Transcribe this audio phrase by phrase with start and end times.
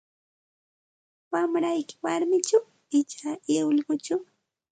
[1.31, 2.57] Wamrayki warmichu
[2.99, 3.29] icha
[3.69, 4.15] ullquchu?